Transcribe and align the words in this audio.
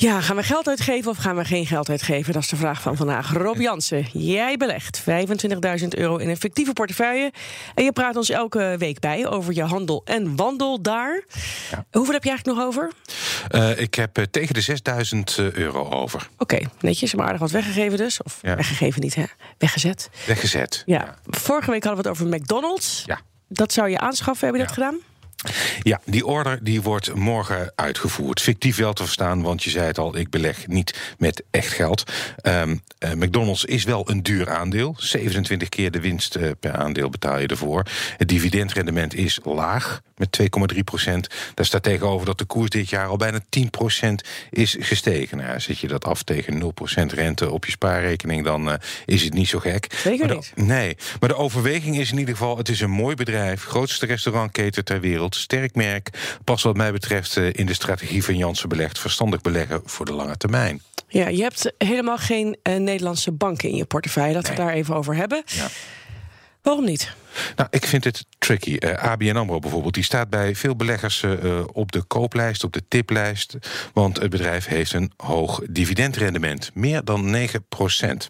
Ja, 0.00 0.20
gaan 0.20 0.36
we 0.36 0.42
geld 0.42 0.68
uitgeven 0.68 1.10
of 1.10 1.16
gaan 1.16 1.36
we 1.36 1.44
geen 1.44 1.66
geld 1.66 1.88
uitgeven? 1.88 2.32
Dat 2.32 2.42
is 2.42 2.48
de 2.48 2.56
vraag 2.56 2.82
van 2.82 2.96
vandaag. 2.96 3.32
Rob 3.32 3.60
Jansen, 3.60 4.06
jij 4.12 4.56
belegt 4.56 5.00
25.000 5.80 5.88
euro 5.88 6.16
in 6.16 6.28
een 6.28 6.36
fictieve 6.36 6.72
portefeuille. 6.72 7.32
En 7.74 7.84
je 7.84 7.92
praat 7.92 8.16
ons 8.16 8.30
elke 8.30 8.74
week 8.78 9.00
bij 9.00 9.26
over 9.26 9.54
je 9.54 9.62
handel 9.62 10.02
en 10.04 10.36
wandel 10.36 10.82
daar. 10.82 11.24
Ja. 11.70 11.84
Hoeveel 11.90 12.14
heb 12.14 12.24
je 12.24 12.28
eigenlijk 12.28 12.58
nog 12.58 12.66
over? 12.66 12.90
Uh, 13.50 13.80
ik 13.80 13.94
heb 13.94 14.18
uh, 14.18 14.24
tegen 14.24 14.54
de 14.54 14.60
6000 14.60 15.38
euro 15.38 15.90
over. 15.90 16.28
Oké, 16.38 16.54
okay, 16.54 16.68
netjes, 16.80 17.14
maar 17.14 17.24
aardig 17.24 17.40
wat 17.40 17.50
weggegeven 17.50 17.98
dus. 17.98 18.22
Of 18.22 18.38
ja. 18.42 18.56
weggegeven 18.56 19.00
niet, 19.00 19.14
hè? 19.14 19.24
Weggezet. 19.58 20.10
Weggezet. 20.26 20.82
Ja. 20.86 20.98
ja. 20.98 21.16
Vorige 21.26 21.70
week 21.70 21.84
hadden 21.84 22.02
we 22.02 22.08
het 22.08 22.18
over 22.18 22.36
McDonald's. 22.38 23.02
Ja. 23.06 23.20
Dat 23.48 23.72
zou 23.72 23.88
je 23.88 23.98
aanschaffen, 23.98 24.46
heb 24.46 24.56
je 24.56 24.62
dat 24.62 24.72
gedaan? 24.72 24.98
Ja, 25.82 26.00
die 26.04 26.26
order 26.26 26.64
die 26.64 26.82
wordt 26.82 27.14
morgen 27.14 27.72
uitgevoerd. 27.74 28.40
Fictief 28.40 28.76
wel 28.76 28.92
te 28.92 29.02
verstaan, 29.02 29.42
want 29.42 29.62
je 29.62 29.70
zei 29.70 29.86
het 29.86 29.98
al, 29.98 30.16
ik 30.16 30.30
beleg 30.30 30.66
niet 30.66 31.14
met 31.18 31.42
echt 31.50 31.72
geld. 31.72 32.04
Um, 32.42 32.82
uh, 32.98 33.12
McDonald's 33.12 33.64
is 33.64 33.84
wel 33.84 34.10
een 34.10 34.22
duur 34.22 34.50
aandeel. 34.50 34.94
27 34.98 35.68
keer 35.68 35.90
de 35.90 36.00
winst 36.00 36.36
uh, 36.36 36.50
per 36.60 36.72
aandeel 36.72 37.10
betaal 37.10 37.38
je 37.38 37.46
ervoor. 37.46 37.86
Het 38.16 38.28
dividendrendement 38.28 39.14
is 39.14 39.38
laag, 39.42 40.00
met 40.16 40.40
2,3 40.74 40.78
procent. 40.84 41.28
Daar 41.54 41.66
staat 41.66 41.82
tegenover 41.82 42.26
dat 42.26 42.38
de 42.38 42.44
koers 42.44 42.70
dit 42.70 42.88
jaar 42.90 43.06
al 43.06 43.16
bijna 43.16 43.40
10 43.48 43.70
procent 43.70 44.22
is 44.50 44.76
gestegen. 44.80 45.36
Nou, 45.36 45.60
zet 45.60 45.78
je 45.78 45.88
dat 45.88 46.04
af 46.04 46.22
tegen 46.22 46.58
0 46.58 46.70
procent 46.70 47.12
rente 47.12 47.50
op 47.50 47.64
je 47.64 47.70
spaarrekening... 47.70 48.44
dan 48.44 48.68
uh, 48.68 48.74
is 49.06 49.22
het 49.22 49.34
niet 49.34 49.48
zo 49.48 49.58
gek. 49.58 49.86
Zeker 49.94 50.26
maar 50.26 50.34
niet. 50.34 50.52
Nee, 50.54 50.96
maar 51.20 51.28
de 51.28 51.36
overweging 51.36 51.98
is 51.98 52.12
in 52.12 52.18
ieder 52.18 52.36
geval... 52.36 52.56
het 52.56 52.68
is 52.68 52.80
een 52.80 52.90
mooi 52.90 53.14
bedrijf, 53.14 53.64
grootste 53.64 54.06
restaurantketen 54.06 54.84
ter 54.84 55.00
wereld 55.00 55.29
sterk 55.34 55.74
merk. 55.74 56.36
Pas 56.44 56.62
wat 56.62 56.76
mij 56.76 56.92
betreft 56.92 57.36
eh, 57.36 57.48
in 57.52 57.66
de 57.66 57.74
strategie 57.74 58.24
van 58.24 58.36
Jansen 58.36 58.68
belegd. 58.68 58.98
Verstandig 58.98 59.40
beleggen 59.40 59.80
voor 59.84 60.06
de 60.06 60.12
lange 60.12 60.36
termijn. 60.36 60.82
Ja, 61.08 61.28
je 61.28 61.42
hebt 61.42 61.72
helemaal 61.78 62.18
geen 62.18 62.56
uh, 62.62 62.76
Nederlandse 62.76 63.32
banken 63.32 63.68
in 63.68 63.76
je 63.76 63.84
portefeuille. 63.84 64.32
Dat 64.32 64.42
nee. 64.42 64.52
we 64.52 64.62
daar 64.62 64.72
even 64.72 64.94
over 64.94 65.14
hebben. 65.14 65.42
Ja. 65.46 65.68
Waarom 66.62 66.84
niet? 66.84 67.14
Nou, 67.56 67.68
ik 67.70 67.86
vind 67.86 68.04
het 68.04 68.26
tricky. 68.38 68.76
Uh, 68.78 68.92
ABN 68.94 69.36
AMRO 69.36 69.58
bijvoorbeeld, 69.58 69.94
die 69.94 70.04
staat 70.04 70.30
bij 70.30 70.54
veel 70.54 70.76
beleggers 70.76 71.22
uh, 71.22 71.60
op 71.72 71.92
de 71.92 72.02
kooplijst, 72.02 72.64
op 72.64 72.72
de 72.72 72.82
tiplijst. 72.88 73.56
Want 73.92 74.20
het 74.20 74.30
bedrijf 74.30 74.66
heeft 74.66 74.92
een 74.92 75.12
hoog 75.16 75.60
dividendrendement. 75.70 76.70
Meer 76.74 77.04
dan 77.04 77.30
9 77.30 77.64
procent. 77.68 78.28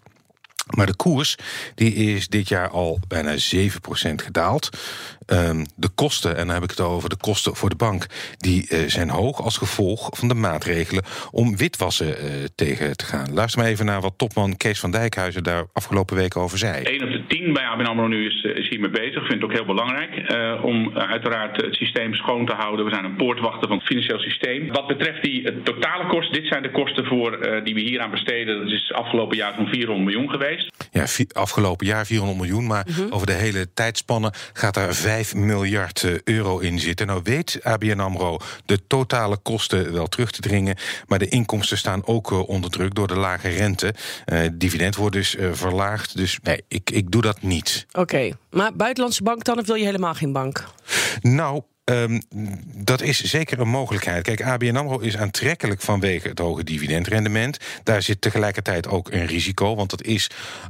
Maar 0.75 0.85
de 0.85 0.95
koers 0.95 1.35
die 1.75 1.93
is 1.93 2.27
dit 2.27 2.47
jaar 2.47 2.69
al 2.69 2.99
bijna 3.07 3.35
7% 3.35 3.35
gedaald. 4.15 4.69
Um, 5.33 5.65
de 5.75 5.89
kosten, 5.95 6.37
en 6.37 6.45
dan 6.45 6.53
heb 6.53 6.63
ik 6.63 6.69
het 6.69 6.79
over 6.79 7.09
de 7.09 7.17
kosten 7.17 7.55
voor 7.55 7.69
de 7.69 7.75
bank, 7.75 8.05
die 8.37 8.67
uh, 8.71 8.79
zijn 8.87 9.09
hoog 9.09 9.41
als 9.41 9.57
gevolg 9.57 10.09
van 10.11 10.27
de 10.27 10.33
maatregelen 10.33 11.03
om 11.31 11.57
witwassen 11.57 12.07
uh, 12.07 12.15
tegen 12.55 12.97
te 12.97 13.05
gaan. 13.05 13.33
Luister 13.33 13.61
maar 13.61 13.69
even 13.69 13.85
naar 13.85 14.01
wat 14.01 14.17
topman 14.17 14.57
Kees 14.57 14.79
van 14.79 14.91
Dijkhuizen 14.91 15.43
daar 15.43 15.65
afgelopen 15.73 16.15
week 16.15 16.37
over 16.37 16.57
zei. 16.57 16.83
1 16.83 17.03
op 17.03 17.11
de 17.11 17.27
10 17.27 17.53
bij 17.53 17.63
ABN 17.63 17.85
AMRO 17.85 18.07
nu 18.07 18.25
is, 18.25 18.43
is 18.43 18.69
hiermee 18.69 18.89
bezig. 18.89 19.27
Vind 19.27 19.41
het 19.41 19.43
ook 19.43 19.53
heel 19.53 19.65
belangrijk 19.65 20.33
om 20.63 20.97
uiteraard 20.97 21.61
het 21.61 21.75
systeem 21.75 22.13
schoon 22.13 22.45
te 22.45 22.53
houden. 22.53 22.85
We 22.85 22.91
zijn 22.91 23.05
een 23.05 23.15
poortwachter 23.15 23.67
van 23.67 23.77
het 23.77 23.85
financieel 23.85 24.19
systeem. 24.19 24.67
Wat 24.67 24.87
betreft 24.87 25.23
die 25.23 25.61
totale 25.63 26.07
kosten, 26.07 26.33
dit 26.33 26.47
zijn 26.47 26.63
de 26.63 26.71
kosten 26.71 27.05
voor, 27.05 27.61
die 27.63 27.73
we 27.73 27.81
hier 27.81 28.01
aan 28.01 28.11
besteden. 28.11 28.59
Dat 28.59 28.71
is 28.71 28.93
afgelopen 28.93 29.37
jaar 29.37 29.53
zo'n 29.57 29.67
400 29.67 30.05
miljoen 30.05 30.29
geweest. 30.29 30.80
Ja, 30.93 31.05
afgelopen 31.31 31.85
jaar 31.85 32.05
400 32.05 32.39
miljoen, 32.39 32.67
maar 32.67 32.85
mm 32.87 32.93
-hmm. 32.93 33.11
over 33.11 33.27
de 33.27 33.33
hele 33.33 33.73
tijdspanne 33.73 34.33
gaat 34.53 34.73
daar 34.73 34.93
5 34.93 35.35
miljard 35.35 36.05
euro 36.23 36.59
in 36.59 36.79
zitten. 36.79 37.07
Nou 37.07 37.21
weet 37.23 37.59
ABN 37.63 37.99
AMRO 37.99 38.37
de 38.65 38.87
totale 38.87 39.37
kosten 39.37 39.93
wel 39.93 40.07
terug 40.07 40.31
te 40.31 40.41
dringen... 40.41 40.75
maar 41.07 41.19
de 41.19 41.27
inkomsten 41.27 41.77
staan 41.77 42.05
ook 42.05 42.31
uh, 42.31 42.49
onder 42.49 42.71
druk 42.71 42.95
door 42.95 43.07
de 43.07 43.15
lage 43.15 43.49
rente. 43.49 43.93
Uh, 44.25 44.39
dividend 44.53 44.95
wordt 44.95 45.15
dus 45.15 45.35
uh, 45.35 45.49
verlaagd, 45.53 46.17
dus 46.17 46.39
nee, 46.43 46.63
ik, 46.67 46.89
ik 46.89 47.11
doe 47.11 47.21
dat 47.21 47.41
niet. 47.41 47.85
Oké, 47.89 47.99
okay. 47.99 48.35
maar 48.49 48.75
buitenlandse 48.75 49.23
bank 49.23 49.43
dan 49.43 49.59
of 49.59 49.65
wil 49.65 49.75
je 49.75 49.85
helemaal 49.85 50.13
geen 50.13 50.31
bank? 50.33 50.65
Nou, 51.21 51.61
Um, 51.83 52.21
dat 52.75 53.01
is 53.01 53.23
zeker 53.23 53.59
een 53.59 53.67
mogelijkheid. 53.67 54.23
Kijk, 54.23 54.43
ABN 54.43 54.75
AMRO 54.75 54.99
is 54.99 55.17
aantrekkelijk 55.17 55.81
vanwege 55.81 56.27
het 56.27 56.39
hoge 56.39 56.63
dividendrendement. 56.63 57.57
Daar 57.83 58.01
zit 58.01 58.21
tegelijkertijd 58.21 58.87
ook 58.87 59.11
een 59.11 59.25
risico, 59.25 59.75
want 59.75 59.89
dat 59.89 60.03
is 60.03 60.29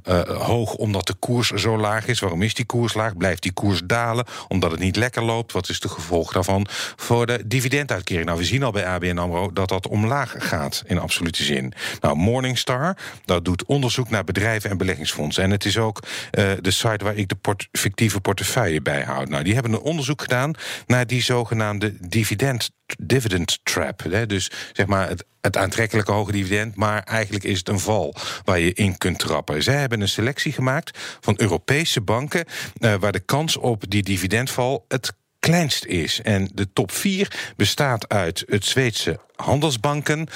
uh, 0.10 0.22
hoog 0.22 0.74
omdat 0.74 1.08
de 1.08 1.14
koers 1.14 1.50
zo 1.50 1.78
laag 1.78 2.08
is. 2.08 2.20
Waarom 2.20 2.42
is 2.42 2.54
die 2.54 2.66
koers 2.66 2.94
laag? 2.94 3.18
Blijft 3.18 3.42
die 3.42 3.52
koers 3.52 3.82
dalen 3.86 4.26
omdat 4.48 4.72
het 4.72 4.80
niet 4.80 4.96
lekker 4.96 5.24
loopt? 5.24 5.52
Wat 5.52 5.70
is 5.70 5.80
de 5.80 5.90
gevolg 5.90 6.34
daarvan 6.34 6.68
voor 6.96 7.26
de 7.26 7.42
dividenduitkering? 7.46 8.26
Nou, 8.26 8.38
we 8.38 8.46
zien 8.46 8.64
al 8.64 8.72
bij 8.72 8.86
ABN 8.86 9.18
AMRO 9.18 9.54
dat 9.54 9.70
dat 9.70 9.88
omlaag 9.88 10.36
gaat 10.38 10.84
in 10.88 11.00
absolute 11.00 11.44
zin. 11.44 11.74
Nou, 12.00 12.16
Morningstar, 12.16 12.98
dat 13.26 13.46
doet 13.46 13.66
onderzoek 13.66 14.10
naar 14.10 14.24
bedrijven 14.24 14.70
en 14.70 14.78
beleggingsfondsen. 14.78 15.44
En 15.44 15.52
het 15.52 15.66
is 15.66 15.78
ook 15.78 16.00
uh, 16.32 16.52
de 16.62 16.72
site 16.72 17.04
waar 17.04 17.16
ik 17.16 17.30
de 17.30 17.56
fictieve 17.72 18.20
portefeuille 18.20 18.82
bijhoud. 18.82 19.30
Nou, 19.30 19.44
die 19.44 19.54
hebben 19.54 19.74
een 19.74 19.80
onderzoek 19.80 20.22
gedaan 20.22 20.54
naar 20.88 21.01
die 21.06 21.22
zogenaamde 21.22 21.94
dividend, 22.00 22.70
dividend 23.00 23.60
trap. 23.64 24.04
Hè? 24.04 24.26
Dus 24.26 24.52
zeg 24.74 24.86
maar 24.86 25.10
het, 25.42 25.58
aantrekkelijke 25.58 26.12
hoge 26.12 26.32
dividend, 26.32 26.76
maar 26.76 27.04
eigenlijk 27.04 27.44
is 27.44 27.58
het 27.58 27.70
een 27.70 27.80
val 27.80 28.16
waar 28.44 28.60
je 28.60 28.74
in 28.74 28.98
kunt 28.98 29.20
trappen. 29.20 29.64
Zij 29.64 29.76
hebben 29.76 30.02
een 30.02 30.10
selectie 30.10 30.52
gemaakt 30.52 31.00
van 31.20 31.34
Europese 31.38 32.02
banken 32.02 32.46
uh, 32.80 32.96
waar 32.96 33.12
de 33.12 33.20
kans 33.20 33.58
op 33.58 33.84
die 33.88 34.04
dividendval 34.04 34.86
het 34.88 35.14
kleinst 35.42 35.86
is. 35.86 36.22
En 36.22 36.50
de 36.54 36.74
top 36.74 36.92
4 36.92 37.54
bestaat 37.56 38.10
uit 38.10 38.44
het 38.48 38.66
Zweedse 38.66 39.20
handelsbanken, 39.36 40.28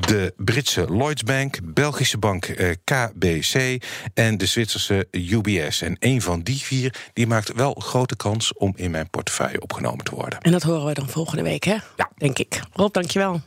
de 0.00 0.32
Britse 0.36 0.84
Lloyds 0.88 1.22
Bank, 1.22 1.58
Belgische 1.62 2.18
bank 2.18 2.44
eh, 2.44 2.70
KBC 2.84 3.84
en 4.14 4.38
de 4.38 4.46
Zwitserse 4.46 5.08
UBS. 5.10 5.82
En 5.82 5.96
een 5.98 6.22
van 6.22 6.42
die 6.42 6.58
vier 6.58 6.94
die 7.12 7.26
maakt 7.26 7.52
wel 7.52 7.74
grote 7.74 8.16
kans 8.16 8.52
om 8.52 8.72
in 8.76 8.90
mijn 8.90 9.10
portefeuille 9.10 9.60
opgenomen 9.60 10.04
te 10.04 10.14
worden. 10.14 10.40
En 10.40 10.52
dat 10.52 10.62
horen 10.62 10.86
we 10.86 10.94
dan 10.94 11.08
volgende 11.08 11.42
week, 11.42 11.64
hè? 11.64 11.76
Ja. 11.96 12.10
Denk 12.16 12.38
ik. 12.38 12.60
Rob, 12.72 12.92
dankjewel. 12.92 13.40